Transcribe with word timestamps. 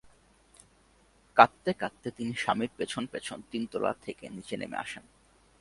কাঁদতে 1.37 1.71
কাঁদতে 1.73 2.07
তিনি 2.17 2.33
স্বামীর 2.33 2.71
পেছন 2.77 3.03
পেছন 3.13 3.37
তিনতলা 3.51 3.91
থেকে 4.05 4.25
নিচে 4.29 4.55
নেমে 4.57 4.77
আসেন। 4.77 5.03